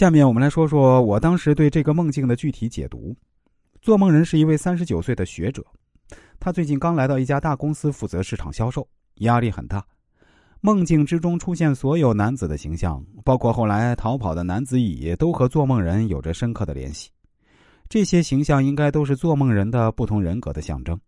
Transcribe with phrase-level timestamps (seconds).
[0.00, 3.14] 下面我们来说说我当时对这个梦境的具体解读。
[3.82, 5.62] 做梦人是一位三十九岁的学者，
[6.38, 9.84] 他最近刚来到一家大公司负责市场销售，压力很大。
[10.62, 17.10] 梦境之中出现所有男子的形象，包括后来逃跑的男子乙，都和做梦人有着深刻的联系。
[17.86, 20.98] 这些形象应该都是做梦人的不同人格的象征。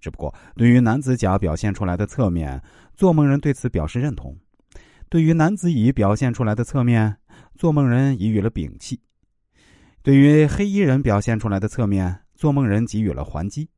[0.00, 2.62] 只不过，对于男子甲表现出来的侧面，
[2.94, 4.32] 做梦人对此表示认同；
[5.08, 7.16] 对于男子乙表现出来的侧面，
[7.56, 9.00] 做梦人给予了摒弃。
[10.02, 13.68] 对于黑衣人表现出来的侧面，做梦人给予了还击。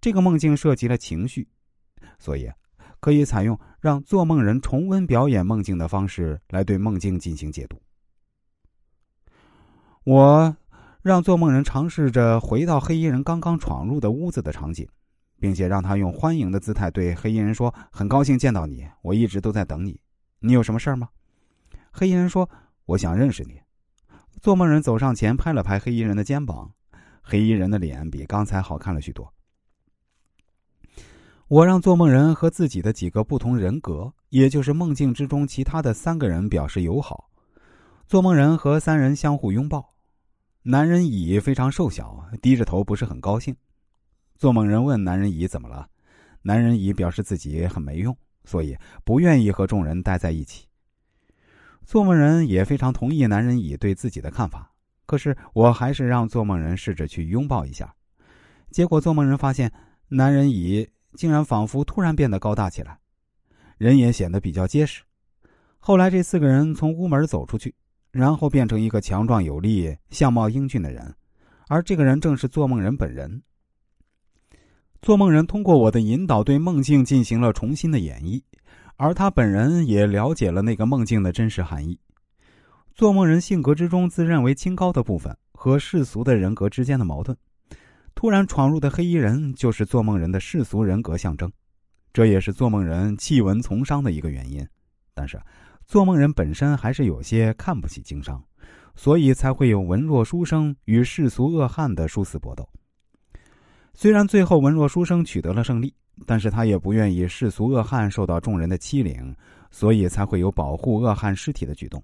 [0.00, 1.48] 这个梦境涉及了情绪，
[2.18, 2.50] 所以
[3.00, 7.80] 可以采用让做梦人重温表演梦境的方式来对梦境进行解读。
[10.04, 10.56] 我
[11.02, 14.88] 让做梦人尝试着回到黑衣人刚刚闯入的屋子的场景，
[15.38, 20.00] 并且让他用欢迎的姿态对黑衣人说：“很高兴见到你，我一直都在等你。
[20.40, 21.08] 你有什么事儿吗？”
[21.98, 22.48] 黑衣人说
[22.86, 23.60] ：“我想认识你。”
[24.40, 26.72] 做梦人走上前，拍了拍黑衣人的肩膀，
[27.20, 29.34] 黑衣人的脸比刚才好看了许多。
[31.48, 37.28] 我让做梦人和自己的几个不同人格，也就是梦境之中其他的三个人表示友好。
[38.06, 39.92] 做梦人和三人相互拥抱，
[40.62, 43.56] 男人乙非常瘦小，低着头，不是很高兴。
[44.36, 45.88] 做梦人问男人乙怎么了，
[46.42, 50.67] 男人乙表示自己很没用，所以不愿意和众人待在一起。
[51.88, 54.70] 做梦人也非常同意男人乙对自己的看法，
[55.06, 57.94] 可是我还是让做梦人试着去拥抱一下。
[58.70, 59.72] 结果做梦人发现，
[60.08, 62.98] 男人乙竟然仿佛突然变得高大起来，
[63.78, 65.02] 人也显得比较结实。
[65.78, 67.74] 后来这四个人从屋门走出去，
[68.10, 71.14] 然后变成一个强壮有力、相貌英俊的人，
[71.68, 73.42] 而这个人正是做梦人本人。
[75.00, 78.42] 做梦人通过我的引导，对梦境进行了重新的演绎。
[78.98, 81.98] 而他本人也了解了那个梦境的真实含义。
[82.94, 87.36] 做梦人性格之中自认为清高的部分和世俗的人格之间的矛盾，
[88.16, 91.50] 突然闯入的黑衣人就是做梦人的世俗人格象征，
[92.12, 94.66] 这也是做梦人弃文从商的一个原因。
[95.14, 95.40] 但是，
[95.86, 98.42] 做梦人本身还是有些看不起经商，
[98.96, 102.68] 所以才会有文弱书生与世俗恶汉的殊死搏斗。
[104.00, 105.92] 虽然最后文弱书生取得了胜利。
[106.26, 109.32] 但是他也不愿意世俗恶汉受到众人的欺凌，
[109.70, 112.02] 所以才会有保护恶汉尸体的举动。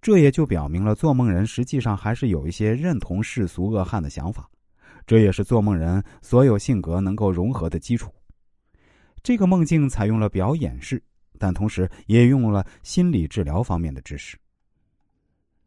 [0.00, 4.48] 这也就表明了做梦人实际上还是有一些认同世俗恶汉的想法，
[5.06, 8.10] 这也是做梦人所有性格能够融合的基础。
[9.22, 11.02] 这个梦境采用了表演式，
[11.38, 14.38] 但同时也用了心理治疗方面的知识。